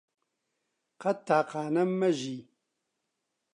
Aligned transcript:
قەت 1.01 1.17
تاقانە 1.27 1.83
مەژی 1.99 2.39